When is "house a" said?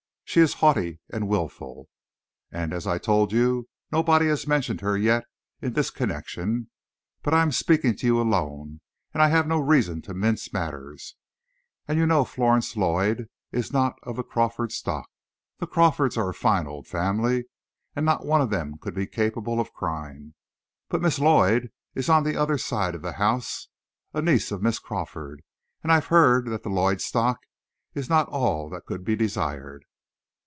23.13-24.21